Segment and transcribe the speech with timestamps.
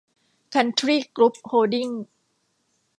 [0.53, 2.03] คันทรี่ กรุ๊ป โฮลดิ้งส์